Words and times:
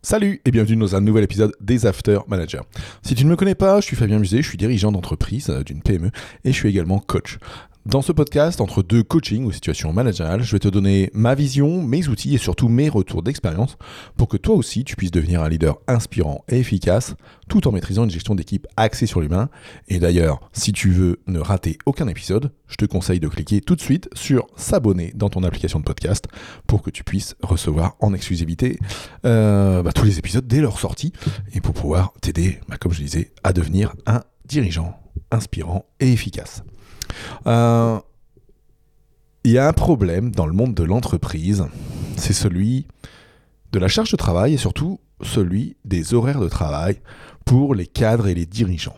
Salut 0.00 0.40
et 0.44 0.52
bienvenue 0.52 0.76
dans 0.76 0.94
un 0.94 1.00
nouvel 1.00 1.24
épisode 1.24 1.52
des 1.60 1.84
After 1.84 2.20
Managers. 2.28 2.60
Si 3.02 3.16
tu 3.16 3.24
ne 3.24 3.30
me 3.30 3.36
connais 3.36 3.56
pas, 3.56 3.80
je 3.80 3.86
suis 3.86 3.96
Fabien 3.96 4.20
Musée, 4.20 4.42
je 4.42 4.48
suis 4.48 4.56
dirigeant 4.56 4.92
d'entreprise 4.92 5.50
euh, 5.50 5.64
d'une 5.64 5.82
PME 5.82 6.12
et 6.44 6.52
je 6.52 6.56
suis 6.56 6.68
également 6.68 7.00
coach. 7.00 7.38
Dans 7.88 8.02
ce 8.02 8.12
podcast, 8.12 8.60
entre 8.60 8.82
deux 8.82 9.02
coachings 9.02 9.46
ou 9.46 9.50
situations 9.50 9.94
managériales, 9.94 10.42
je 10.42 10.52
vais 10.52 10.58
te 10.58 10.68
donner 10.68 11.10
ma 11.14 11.34
vision, 11.34 11.80
mes 11.80 12.06
outils 12.08 12.34
et 12.34 12.38
surtout 12.38 12.68
mes 12.68 12.90
retours 12.90 13.22
d'expérience 13.22 13.78
pour 14.18 14.28
que 14.28 14.36
toi 14.36 14.56
aussi 14.56 14.84
tu 14.84 14.94
puisses 14.94 15.10
devenir 15.10 15.42
un 15.42 15.48
leader 15.48 15.78
inspirant 15.86 16.44
et 16.50 16.58
efficace 16.58 17.14
tout 17.48 17.66
en 17.66 17.72
maîtrisant 17.72 18.04
une 18.04 18.10
gestion 18.10 18.34
d'équipe 18.34 18.66
axée 18.76 19.06
sur 19.06 19.22
l'humain. 19.22 19.48
Et 19.88 20.00
d'ailleurs, 20.00 20.38
si 20.52 20.72
tu 20.72 20.90
veux 20.90 21.20
ne 21.28 21.38
rater 21.38 21.78
aucun 21.86 22.08
épisode, 22.08 22.52
je 22.66 22.76
te 22.76 22.84
conseille 22.84 23.20
de 23.20 23.28
cliquer 23.28 23.62
tout 23.62 23.74
de 23.74 23.80
suite 23.80 24.10
sur 24.12 24.46
s'abonner 24.54 25.12
dans 25.14 25.30
ton 25.30 25.42
application 25.42 25.80
de 25.80 25.84
podcast 25.86 26.26
pour 26.66 26.82
que 26.82 26.90
tu 26.90 27.04
puisses 27.04 27.36
recevoir 27.42 27.96
en 28.00 28.12
exclusivité 28.12 28.78
euh, 29.24 29.82
bah, 29.82 29.92
tous 29.94 30.04
les 30.04 30.18
épisodes 30.18 30.46
dès 30.46 30.60
leur 30.60 30.78
sortie 30.78 31.14
et 31.54 31.62
pour 31.62 31.72
pouvoir 31.72 32.12
t'aider, 32.20 32.60
bah, 32.68 32.76
comme 32.76 32.92
je 32.92 33.00
disais, 33.00 33.32
à 33.44 33.54
devenir 33.54 33.94
un 34.04 34.20
dirigeant 34.44 35.00
inspirant 35.30 35.86
et 36.00 36.12
efficace. 36.12 36.62
Euh, 37.46 37.98
il 39.44 39.52
y 39.52 39.58
a 39.58 39.68
un 39.68 39.72
problème 39.72 40.30
dans 40.30 40.46
le 40.46 40.52
monde 40.52 40.74
de 40.74 40.82
l'entreprise, 40.82 41.64
c'est 42.16 42.32
celui 42.32 42.86
de 43.72 43.78
la 43.78 43.88
charge 43.88 44.10
de 44.10 44.16
travail 44.16 44.54
et 44.54 44.58
surtout 44.58 45.00
celui 45.22 45.76
des 45.84 46.14
horaires 46.14 46.40
de 46.40 46.48
travail 46.48 46.98
pour 47.44 47.74
les 47.74 47.86
cadres 47.86 48.28
et 48.28 48.34
les 48.34 48.46
dirigeants. 48.46 48.96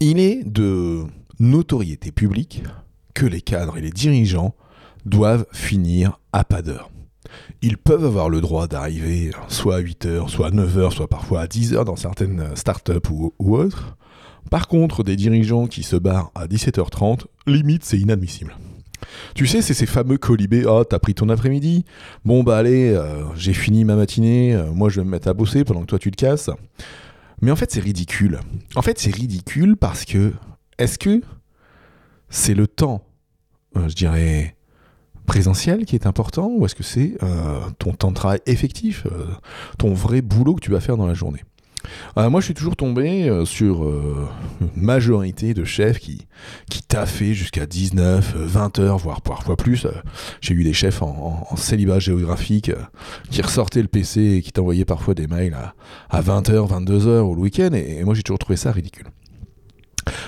Il 0.00 0.18
est 0.18 0.44
de 0.44 1.04
notoriété 1.38 2.12
publique 2.12 2.62
que 3.14 3.26
les 3.26 3.40
cadres 3.40 3.78
et 3.78 3.80
les 3.80 3.90
dirigeants 3.90 4.54
doivent 5.06 5.46
finir 5.52 6.20
à 6.32 6.44
pas 6.44 6.62
d'heure. 6.62 6.90
Ils 7.62 7.78
peuvent 7.78 8.04
avoir 8.04 8.28
le 8.28 8.40
droit 8.40 8.66
d'arriver 8.66 9.32
soit 9.48 9.76
à 9.76 9.80
8h, 9.80 10.28
soit 10.28 10.48
à 10.48 10.50
9h, 10.50 10.90
soit 10.90 11.08
parfois 11.08 11.40
à 11.40 11.46
10h 11.46 11.84
dans 11.84 11.96
certaines 11.96 12.54
startups 12.54 13.10
ou, 13.10 13.34
ou 13.38 13.56
autres. 13.56 13.96
Par 14.50 14.68
contre, 14.68 15.02
des 15.02 15.16
dirigeants 15.16 15.66
qui 15.66 15.82
se 15.82 15.96
barrent 15.96 16.30
à 16.34 16.46
17h30, 16.46 17.26
limite 17.46 17.84
c'est 17.84 17.98
inadmissible. 17.98 18.54
Tu 19.34 19.46
sais, 19.46 19.62
c'est 19.62 19.74
ces 19.74 19.86
fameux 19.86 20.18
colibés. 20.18 20.64
Oh, 20.66 20.84
t'as 20.84 20.98
pris 20.98 21.14
ton 21.14 21.28
après-midi? 21.28 21.84
Bon, 22.24 22.42
bah 22.42 22.58
allez, 22.58 22.92
euh, 22.92 23.24
j'ai 23.34 23.52
fini 23.52 23.84
ma 23.84 23.96
matinée, 23.96 24.54
euh, 24.54 24.70
moi 24.72 24.88
je 24.88 25.00
vais 25.00 25.04
me 25.04 25.10
mettre 25.10 25.28
à 25.28 25.34
bosser 25.34 25.64
pendant 25.64 25.80
que 25.82 25.86
toi 25.86 25.98
tu 25.98 26.10
te 26.10 26.16
casses. 26.16 26.50
Mais 27.40 27.50
en 27.50 27.56
fait, 27.56 27.70
c'est 27.70 27.80
ridicule. 27.80 28.40
En 28.76 28.82
fait, 28.82 28.98
c'est 28.98 29.14
ridicule 29.14 29.76
parce 29.76 30.04
que. 30.04 30.32
Est-ce 30.76 30.98
que 30.98 31.22
c'est 32.30 32.54
le 32.54 32.66
temps, 32.66 33.04
euh, 33.76 33.88
je 33.88 33.94
dirais, 33.94 34.56
présentiel 35.24 35.84
qui 35.84 35.94
est 35.94 36.06
important 36.06 36.50
ou 36.50 36.66
est-ce 36.66 36.74
que 36.74 36.82
c'est 36.82 37.16
ton 37.78 37.92
temps 37.92 38.10
de 38.10 38.16
travail 38.16 38.40
effectif, 38.46 39.06
ton 39.78 39.94
vrai 39.94 40.20
boulot 40.20 40.54
que 40.54 40.60
tu 40.60 40.70
vas 40.70 40.80
faire 40.80 40.96
dans 40.96 41.06
la 41.06 41.14
journée? 41.14 41.40
Euh, 42.16 42.30
moi, 42.30 42.40
je 42.40 42.46
suis 42.46 42.54
toujours 42.54 42.76
tombé 42.76 43.28
euh, 43.28 43.44
sur 43.44 43.84
euh, 43.84 44.28
une 44.60 44.82
majorité 44.82 45.54
de 45.54 45.64
chefs 45.64 45.98
qui, 45.98 46.26
qui 46.70 46.82
taffaient 46.82 47.34
jusqu'à 47.34 47.66
19, 47.66 48.36
20 48.36 48.78
heures, 48.78 48.98
voire 48.98 49.20
parfois 49.20 49.56
plus. 49.56 49.86
J'ai 50.40 50.54
eu 50.54 50.64
des 50.64 50.72
chefs 50.72 51.02
en, 51.02 51.56
célibat 51.56 51.98
géographique 51.98 52.70
qui 53.30 53.42
ressortaient 53.42 53.82
le 53.82 53.88
PC 53.88 54.20
et 54.20 54.42
qui 54.42 54.52
t'envoyaient 54.52 54.84
parfois 54.84 55.14
des 55.14 55.26
mails 55.26 55.56
à, 56.10 56.20
20 56.20 56.50
h 56.50 56.66
22 56.66 57.06
heures 57.06 57.28
ou 57.28 57.34
le 57.34 57.40
week-end. 57.40 57.70
et 57.72 58.02
moi, 58.04 58.14
j'ai 58.14 58.22
toujours 58.22 58.38
trouvé 58.38 58.56
ça 58.56 58.72
ridicule. 58.72 59.06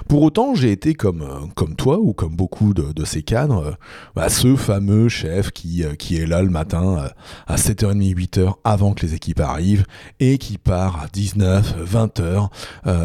Pour 0.09 0.23
autant, 0.23 0.55
j'ai 0.55 0.73
été 0.73 0.95
comme, 0.95 1.23
euh, 1.23 1.47
comme 1.55 1.75
toi 1.77 1.99
ou 1.99 2.13
comme 2.13 2.37
beaucoup 2.37 2.75
de, 2.75 3.05
ces 3.05 3.23
cadres, 3.23 3.67
euh, 3.67 3.73
bah, 4.15 4.29
ce 4.29 4.57
fameux 4.57 5.09
chef 5.09 5.51
qui, 5.51 5.85
euh, 5.85 5.95
qui 5.95 6.17
est 6.17 6.27
là 6.27 6.43
le 6.43 6.51
matin 6.51 7.09
à 7.47 7.57
7h30, 7.57 8.15
8h 8.15 8.55
avant 8.65 8.95
que 8.95 9.05
les 9.05 9.15
équipes 9.15 9.41
arrivent 9.41 9.87
et 10.21 10.39
qui 10.39 10.59
part 10.59 11.03
à 11.03 11.07
19, 11.13 11.85
20h 11.85 12.49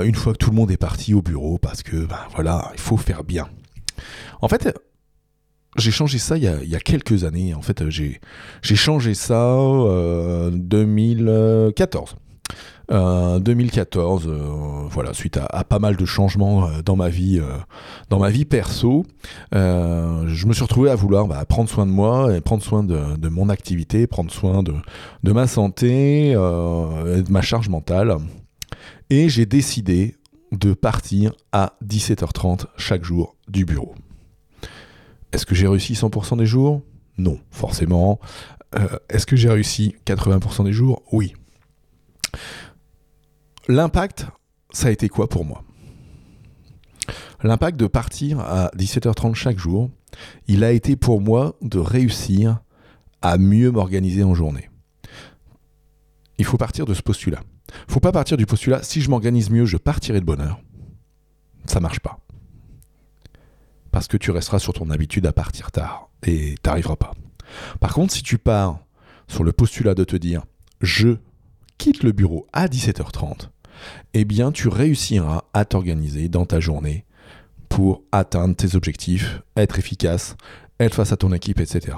une 0.04 0.16
fois 0.16 0.34
que 0.34 0.38
tout 0.38 0.50
le 0.50 0.56
monde 0.56 0.72
est 0.72 0.78
parti 0.78 1.14
au 1.14 1.22
bureau 1.22 1.58
parce 1.58 1.84
que 1.84 2.06
bah, 2.06 2.28
voilà, 2.34 2.72
il 2.74 2.80
faut 2.80 2.98
faire 2.98 3.24
bien. 3.24 3.48
En 4.42 4.48
fait, 4.48 4.74
j'ai 5.78 5.92
changé 5.92 6.18
ça 6.18 6.38
y, 6.38 6.48
a, 6.48 6.62
il 6.64 6.70
y, 6.70 6.76
a, 6.76 6.80
quelques 6.80 7.24
années. 7.24 7.54
En 7.54 7.62
fait, 7.62 7.84
j'ai 7.90 8.20
changé 8.76 9.14
ça 9.14 9.56
en 9.56 10.50
2014. 10.52 12.16
2014, 12.92 14.28
euh, 14.28 14.88
voilà, 14.90 15.14
suite 15.14 15.38
à, 15.38 15.64
pas 15.64 15.80
mal 15.80 15.96
de 15.96 16.06
changements 16.06 16.68
euh, 16.68 16.82
dans 16.82 16.98
ma 16.98 17.08
vie, 17.08 17.40
euh, 17.40 17.58
dans 18.10 18.20
ma 18.20 18.30
vie 18.30 18.44
perso, 18.44 19.06
je 19.54 20.46
me 20.46 20.54
suis 20.54 20.64
retrouvé 20.64 20.90
à 20.90 20.96
vouloir 20.96 21.28
bah, 21.28 21.44
prendre 21.46 21.70
soin 21.70 21.86
de 21.86 21.92
moi 21.92 22.30
prendre 22.42 22.64
soin 22.64 22.84
de, 22.84 23.30
mon 23.30 23.50
activité, 23.50 24.08
prendre 24.08 24.32
soin 24.32 24.62
de, 24.62 24.74
de 25.24 25.32
ma 25.32 25.48
santé, 25.48 26.34
de 26.34 27.32
ma 27.32 27.42
charge 27.42 27.70
mentale. 27.70 28.18
Et 29.10 29.30
j'ai 29.30 29.46
décidé 29.46 30.16
de 30.52 30.74
partir 30.74 31.34
à 31.52 31.74
17h30 31.86 32.66
chaque 32.78 33.04
jour 33.04 33.36
du 33.48 33.66
bureau. 33.66 33.96
Est-ce 35.32 35.46
que 35.46 35.56
j'ai 35.56 35.68
réussi 35.68 35.94
100% 35.94 36.38
des 36.38 36.46
jours? 36.46 36.82
Non, 37.18 37.40
forcément. 37.52 38.20
Est-ce 39.10 39.26
que 39.26 39.36
j'ai 39.36 39.50
réussi 39.50 39.96
80% 40.06 40.66
des 40.66 40.74
jours? 40.74 41.04
Oui. 41.12 41.34
L'impact, 43.72 44.28
ça 44.74 44.90
a 44.90 44.92
été 44.92 45.08
quoi 45.08 45.30
pour 45.30 45.46
moi? 45.46 45.64
L'impact 47.42 47.80
de 47.80 47.88
partir 47.88 48.42
à 48.42 48.70
17h30 48.76 49.34
chaque 49.34 49.58
jour, 49.58 49.90
il 50.48 50.66
a 50.66 50.74
été 50.74 50.98
pour 50.98 51.22
moi 51.22 51.56
de 51.62 51.80
réussir 51.80 52.60
à 53.22 53.38
mieux 53.38 53.72
m'organiser 53.72 54.24
en 54.26 54.34
journée. 54.34 54.70
Il 56.38 56.44
faut 56.44 56.58
partir 56.58 56.84
de 56.84 56.94
ce 56.94 57.02
postulat. 57.02 57.44
Il 57.88 57.94
faut 57.94 58.02
pas 58.02 58.12
partir 58.12 58.36
du 58.36 58.46
postulat 58.46 58.84
si 58.84 59.00
je 59.00 59.10
m'organise 59.10 59.50
mieux, 59.50 59.64
je 59.64 59.78
partirai 59.78 60.20
de 60.20 60.26
bonne 60.26 60.42
heure. 60.42 60.60
Ça 61.66 61.80
marche 61.80 62.02
pas. 62.02 62.20
Parce 63.90 64.10
que 64.10 64.18
tu 64.18 64.32
resteras 64.32 64.60
sur 64.60 64.74
ton 64.74 64.90
habitude 64.90 65.26
à 65.26 65.32
partir 65.32 65.72
tard 65.72 66.10
et 66.24 66.56
t'arriveras 66.62 66.98
pas. 66.98 67.14
Par 67.80 67.94
contre, 67.94 68.14
si 68.14 68.22
tu 68.22 68.38
pars 68.38 68.80
sur 69.30 69.46
le 69.46 69.54
postulat 69.54 69.96
de 69.96 70.04
te 70.04 70.18
dire 70.18 70.44
je 70.82 71.16
quitte 71.78 72.04
le 72.04 72.12
bureau 72.12 72.48
à 72.52 72.68
17h30, 72.68 73.48
eh 74.14 74.26
bien 74.26 74.52
tu 74.52 74.68
réussiras 74.68 75.44
à 75.54 75.66
t'organiser 75.66 76.30
dans 76.30 76.46
ta 76.46 76.60
journée 76.60 77.06
pour 77.70 78.04
atteindre 78.12 78.56
tes 78.56 78.76
objectifs, 78.76 79.42
être 79.56 79.80
efficace, 79.80 80.36
être 80.80 80.96
face 80.96 81.12
à 81.12 81.18
ton 81.18 81.32
équipe, 81.32 81.60
etc. 81.60 81.98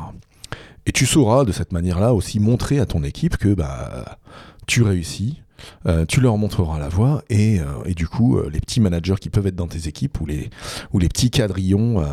Et 0.86 0.92
tu 0.92 1.06
sauras 1.06 1.46
de 1.46 1.52
cette 1.52 1.72
manière-là 1.72 2.14
aussi 2.14 2.40
montrer 2.40 2.80
à 2.80 2.86
ton 2.86 3.04
équipe 3.04 3.38
que 3.38 3.54
bah, 3.54 4.20
tu 4.68 4.84
réussis, 4.84 5.42
euh, 5.86 6.06
tu 6.06 6.22
leur 6.22 6.38
montreras 6.38 6.80
la 6.80 6.90
voie 6.90 7.24
et, 7.30 7.60
euh, 7.60 7.66
et 7.86 7.94
du 7.94 8.08
coup 8.08 8.38
euh, 8.38 8.50
les 8.52 8.60
petits 8.60 8.82
managers 8.82 9.16
qui 9.20 9.30
peuvent 9.30 9.48
être 9.48 9.56
dans 9.56 9.68
tes 9.68 9.88
équipes 9.88 10.20
ou 10.22 10.26
les, 10.26 10.50
ou 10.92 11.00
les 11.00 11.08
petits 11.08 11.32
quadrillons 11.32 12.04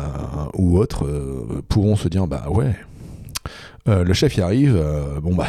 ou 0.53 0.77
autres 0.77 1.61
pourront 1.67 1.95
se 1.95 2.07
dire 2.07 2.27
bah 2.27 2.47
ouais 2.49 2.75
le 3.87 4.13
chef 4.13 4.37
y 4.37 4.41
arrive 4.41 4.81
bon 5.21 5.35
bah 5.35 5.47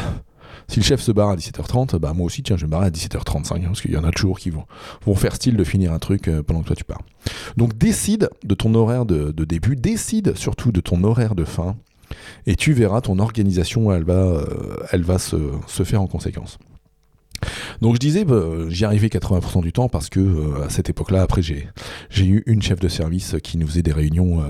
si 0.67 0.79
le 0.79 0.85
chef 0.85 1.01
se 1.01 1.11
barre 1.11 1.29
à 1.29 1.35
17h30, 1.35 1.97
bah 1.97 2.13
moi 2.13 2.25
aussi, 2.25 2.43
tiens, 2.43 2.55
je 2.55 2.61
vais 2.61 2.67
me 2.67 2.71
barrer 2.71 2.87
à 2.87 2.89
17h35, 2.89 3.55
hein, 3.55 3.61
parce 3.65 3.81
qu'il 3.81 3.91
y 3.91 3.97
en 3.97 4.03
a 4.03 4.11
toujours 4.11 4.39
qui 4.39 4.49
vont, 4.49 4.65
vont 5.05 5.15
faire 5.15 5.35
style 5.35 5.57
de 5.57 5.63
finir 5.63 5.93
un 5.93 5.99
truc 5.99 6.27
euh, 6.27 6.43
pendant 6.43 6.61
que 6.61 6.67
toi 6.67 6.75
tu 6.75 6.83
pars. 6.83 7.01
Donc 7.57 7.77
décide 7.77 8.29
de 8.43 8.55
ton 8.55 8.73
horaire 8.73 9.05
de, 9.05 9.31
début, 9.45 9.75
décide 9.75 10.35
surtout 10.35 10.71
de 10.71 10.81
ton 10.81 11.03
horaire 11.03 11.35
de 11.35 11.43
fin, 11.43 11.75
et 12.45 12.55
tu 12.55 12.73
verras 12.73 13.01
ton 13.01 13.19
organisation, 13.19 13.91
elle 13.93 14.03
va, 14.03 14.13
euh, 14.13 15.17
se, 15.67 15.83
faire 15.83 16.01
en 16.01 16.07
conséquence. 16.07 16.57
Donc 17.81 17.95
je 17.95 17.99
disais, 17.99 18.23
bah, 18.23 18.41
j'y 18.69 18.85
arrivais 18.85 19.07
80% 19.07 19.61
du 19.61 19.73
temps 19.73 19.89
parce 19.89 20.09
que 20.09 20.19
euh, 20.19 20.65
à 20.65 20.69
cette 20.69 20.89
époque-là, 20.89 21.21
après 21.21 21.41
j'ai 21.41 21.67
eu 22.25 22.43
une 22.45 22.61
chef 22.61 22.79
de 22.79 22.87
service 22.87 23.35
qui 23.43 23.57
nous 23.57 23.67
faisait 23.67 23.81
des 23.81 23.91
réunions 23.91 24.43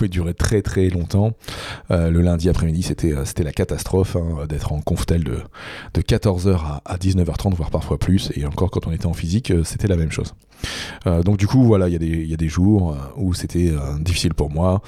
qui 0.00 0.08
pouvaient 0.08 0.08
durer 0.08 0.34
très 0.34 0.62
très 0.62 0.88
longtemps. 0.88 1.32
Euh, 1.90 2.10
le 2.10 2.20
lundi 2.20 2.48
après-midi, 2.48 2.82
c'était 2.82 3.14
c'était 3.24 3.44
la 3.44 3.52
catastrophe 3.52 4.16
hein, 4.16 4.46
d'être 4.48 4.72
en 4.72 4.80
conftel 4.80 5.24
de 5.24 5.38
de 5.94 6.00
14h 6.00 6.56
à, 6.56 6.82
à 6.84 6.96
19h30 6.96 7.54
voire 7.54 7.70
parfois 7.70 7.98
plus. 7.98 8.32
Et 8.34 8.46
encore 8.46 8.70
quand 8.70 8.86
on 8.86 8.92
était 8.92 9.06
en 9.06 9.14
physique, 9.14 9.52
c'était 9.64 9.88
la 9.88 9.96
même 9.96 10.10
chose. 10.10 10.34
Euh, 11.06 11.22
donc 11.22 11.36
du 11.36 11.46
coup, 11.46 11.62
voilà, 11.64 11.88
il 11.88 12.02
y, 12.02 12.28
y, 12.28 12.34
a 12.34 12.36
des 12.36 12.48
jours 12.48 12.92
euh, 12.92 12.96
où 13.16 13.34
c'était 13.34 13.70
euh, 13.70 13.98
difficile 14.00 14.34
pour 14.34 14.50
moi. 14.50 14.82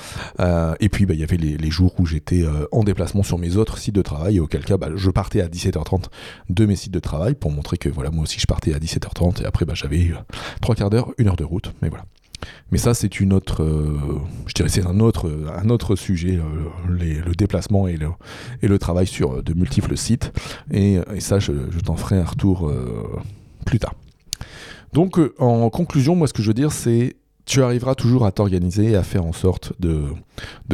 et 0.81 0.89
puis, 0.89 1.07
bah, 1.07 1.15
il 1.15 1.21
y 1.21 1.23
avait 1.23 1.37
les, 1.37 1.57
les, 1.57 1.71
jours 1.71 1.95
où 1.99 2.07
j'étais 2.07 2.45
en 2.71 2.83
déplacement 2.83 3.23
sur 3.23 3.39
mes 3.39 3.57
autres 3.57 3.79
sites 3.79 3.95
de 3.95 4.03
travail, 4.03 4.41
auquel 4.41 4.65
cas, 4.65 4.77
bah, 4.77 4.89
je 4.95 5.11
partais 5.11 5.41
à 5.41 5.49
17h30 5.49 6.05
de 6.51 6.67
mes 6.67 6.77
sites 6.77 6.93
de 6.93 7.01
travail 7.01 7.35
pour 7.35 7.51
montrer 7.51 7.79
que 7.79 7.89
voilà, 7.89 8.11
moi 8.11 8.25
aussi, 8.25 8.39
je 8.39 8.47
partais 8.47 8.75
à 8.75 8.79
17h30, 8.79 9.43
et 9.43 9.47
après, 9.47 9.65
bah, 9.65 9.75
j'avais 9.75 10.13
trois 10.61 10.75
quarts 10.75 10.91
d'heure, 10.91 11.13
une 11.19 11.29
heure 11.29 11.37
de 11.37 11.45
route, 11.45 11.73
mais 11.81 11.89
voilà. 11.89 12.05
Mais 12.71 12.79
ça, 12.79 12.95
c'est 12.95 13.21
une 13.21 13.33
autre, 13.33 13.65
je 14.47 14.55
dirais, 14.55 14.69
c'est 14.69 14.87
un 14.87 15.01
autre, 15.01 15.31
un 15.57 15.69
autre 15.69 15.97
sujet, 15.97 16.41
les, 16.89 17.15
le 17.15 17.35
déplacement 17.35 17.87
et 17.87 17.97
le, 17.97 18.79
travail 18.79 19.07
sur 19.07 19.43
de 19.43 19.55
multiples 19.55 19.97
sites. 19.97 20.33
Et, 20.71 20.99
ça, 21.19 21.39
je, 21.39 21.53
t'en 21.85 21.97
ferai 21.97 22.19
un 22.19 22.25
retour 22.25 22.73
plus 23.65 23.79
tard. 23.79 23.95
Donc, 24.93 25.19
euh, 25.19 25.35
en 25.39 25.71
conclusion, 25.71 26.15
moi, 26.15 26.27
ce 26.27 26.33
que 26.33 26.43
je 26.43 26.49
veux 26.49 26.55
dire, 26.55 26.73
c'est 26.73 27.17
tu 27.45 27.63
arriveras 27.63 27.95
toujours 27.95 28.25
à 28.25 28.33
t'organiser 28.33 28.91
et 28.91 28.97
à 28.97 29.03
faire 29.03 29.25
en 29.25 29.33
sorte 29.33 29.73
de, 29.81 30.15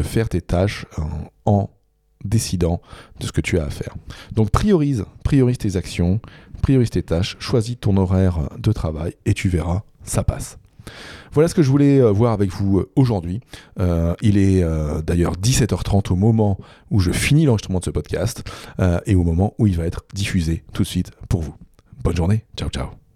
faire 0.03 0.29
tes 0.29 0.43
tâches 0.43 0.85
en 1.47 1.71
décidant 2.25 2.83
de 3.21 3.27
ce 3.27 3.33
que 3.33 3.41
tu 3.41 3.59
as 3.59 3.65
à 3.65 3.71
faire. 3.71 3.95
Donc 4.33 4.51
priorise, 4.51 5.07
priorise 5.25 5.57
tes 5.57 5.77
actions, 5.77 6.21
priorise 6.61 6.91
tes 6.91 7.03
tâches, 7.03 7.37
choisis 7.39 7.79
ton 7.81 7.97
horaire 7.97 8.51
de 8.59 8.71
travail 8.73 9.15
et 9.25 9.33
tu 9.33 9.49
verras, 9.49 9.83
ça 10.03 10.25
passe. 10.25 10.59
Voilà 11.33 11.49
ce 11.49 11.55
que 11.55 11.63
je 11.63 11.71
voulais 11.71 12.01
euh, 12.01 12.11
voir 12.11 12.33
avec 12.33 12.51
vous 12.51 12.79
euh, 12.79 12.91
aujourd'hui. 12.97 13.41
Euh, 13.79 14.15
il 14.23 14.39
est 14.39 14.65
d'ailleurs 15.03 15.35
17h30 15.35 16.13
au 16.13 16.17
moment 16.17 16.59
où 16.91 17.01
je 17.01 17.11
finis 17.11 17.45
l'enregistrement 17.45 17.79
de 17.79 17.85
ce 17.85 17.91
podcast 17.91 18.43
et 19.07 19.15
au 19.15 19.23
moment 19.23 19.55
où 19.59 19.67
il 19.67 19.77
va 19.77 19.85
être 19.85 20.03
diffusé 20.15 20.65
tout 20.73 20.83
de 20.83 20.89
suite 20.89 21.11
pour 21.29 21.43
vous. 21.43 21.55
Bonne 22.03 22.17
journée, 22.17 22.45
ciao 22.57 22.69
ciao. 22.69 23.08